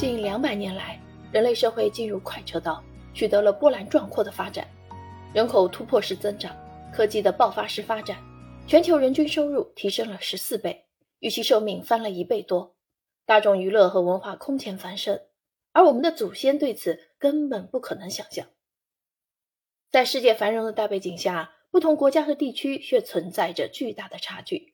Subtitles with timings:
[0.00, 0.98] 近两百年来，
[1.30, 4.66] 人类社会进入快车道，取得了波澜壮阔的发展，
[5.34, 6.56] 人口突破式增长，
[6.90, 8.16] 科技的爆发式发展，
[8.66, 10.86] 全球人均收入提升了十四倍，
[11.18, 12.74] 预期寿命翻了一倍多，
[13.26, 15.20] 大众娱乐和文化空前繁盛，
[15.72, 18.46] 而我们的祖先对此根本不可能想象。
[19.90, 24.72] 在世界繁荣的大背景下，不同国家和地区却存在着巨大的差距。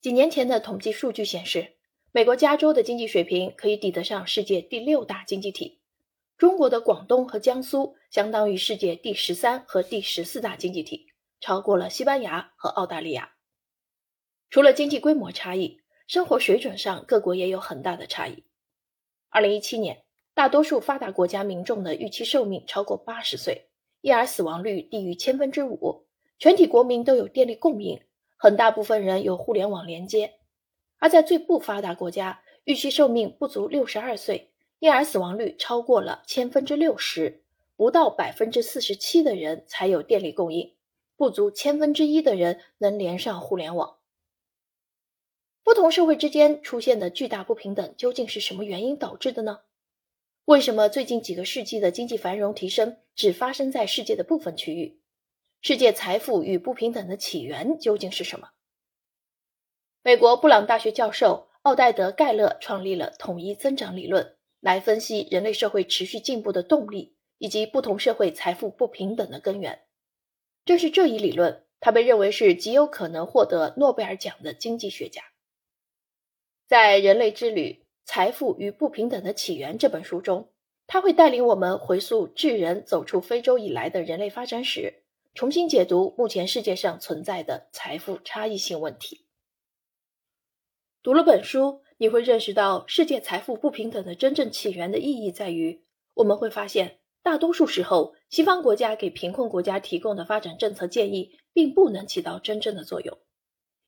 [0.00, 1.74] 几年前的统计数据显示，
[2.18, 5.78] 美国加州的经济水平可以抵得上世界第六大经济体，
[6.36, 13.34] 中国的广东和江苏相当于世界第十三和第十四大经济体，超过了西班牙和澳大利亚。
[14.50, 18.42] 除了经济规模差异，生活水准上各国也有很大的差异。
[19.28, 20.02] 二零一七年，
[20.34, 23.68] 大多数发达国家民众的预期寿命超过八十岁。
[24.00, 26.04] 婴儿死亡率低于千分之五，
[26.40, 28.02] 全体国民都有电力供应，
[28.36, 30.37] 很大部分人有互联网连接。
[30.98, 37.42] 而在最不发达国家，预期寿命不足六十二岁，婴儿死亡率超过了千分之六十，
[37.76, 40.74] 不到百分之四十七的人才有电力供应，
[41.16, 43.96] 不足千分之一的人能连上互联网。
[45.62, 49.60] 不同社会之间出现的巨大不平等，究竟是什么原因导致的呢？
[50.46, 54.98] 为什么最近几个世纪的经济繁荣提升只发生在世界的部分区域？
[55.60, 58.48] 世界财富与不平等的起源究竟是什么？
[60.02, 69.80] 美国布朗大学教授奥黛德·盖勒创立了统一增长理论，来分析人类社会持续进步的动力以及不同社会财富不平等的根源。
[70.64, 75.22] 正是这一理论，他被认为是极有可能获得诺贝尔奖的经济学家。
[76.66, 77.80] 在《人类之旅》。
[78.10, 80.48] 《财富与不平等的起源》这本书中，
[80.86, 85.02] 他会带领我们回溯智人走出非洲以来的人类发展史，
[85.34, 89.26] 重新解读目前世界上存在的财富差异性问题。
[91.00, 103.16] 读了本书，你会认识到世界财富不平等的真正起源的意义在于，我们会发现，大多数时候，西方国家给贫困国家提供的发展政策建议，并不能起到真正的作用。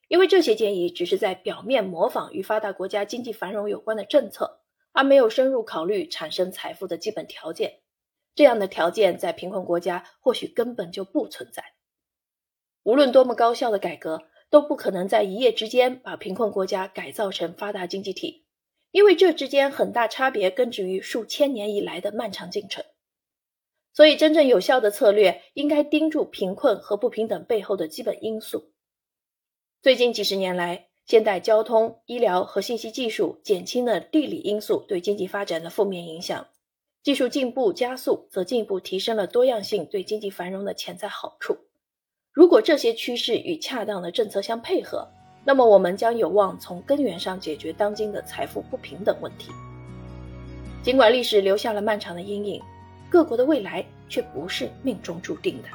[0.07, 4.61] 因为这些建议只是在表面模仿与发达国家经济繁荣有关的政策，
[4.93, 7.81] 而没有深入考虑产生财富的基本条件。
[8.37, 11.75] 这样的条件在贫困国家或许根本就不存在。
[12.85, 18.45] 无论多么高效的改革，都不可能在一夜之间把贫困国家改造成发达经济体，
[18.91, 22.85] 因为这之间很大差别根植于数千年以来的漫长进程。
[23.93, 28.73] 所以，真正有效的策略应该盯住贫困和不平等背后的基本因素。
[29.83, 36.47] 最近几十年来，现代交通、医疗和信息技术减轻了地理因素对经济发展的负面影响。
[37.03, 41.70] 技术进步加速，则进一步提升了多样性对经济繁荣的潜在好处。
[42.33, 45.09] 如果这些趋势与恰当的政策相配合，
[45.45, 49.51] 那么我们将有望从根源上解决当今的财富不平等问题。
[50.81, 52.63] 尽管历史留下了漫长的阴影，
[53.11, 55.69] 各国的未来却不是命中注定的。